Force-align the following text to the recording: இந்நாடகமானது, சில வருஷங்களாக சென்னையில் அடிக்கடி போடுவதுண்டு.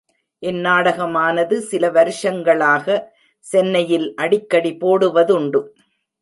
இந்நாடகமானது, 0.43 1.57
சில 1.61 1.83
வருஷங்களாக 1.89 2.87
சென்னையில் 3.45 4.13
அடிக்கடி 4.15 4.73
போடுவதுண்டு. 4.81 5.61